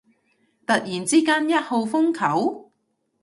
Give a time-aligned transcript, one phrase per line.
[0.65, 2.71] 突然之間一號風球？